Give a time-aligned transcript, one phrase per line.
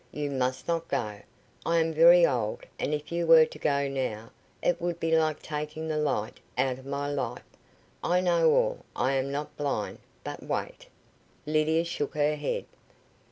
[0.11, 1.21] You must not go.
[1.63, 4.31] I am very old, and if you were to go now,
[4.63, 7.45] it would be like taking the light out of my life.
[8.03, 9.99] I know all; I am not blind.
[10.23, 10.87] But wait."
[11.45, 12.65] Lydia shook her head.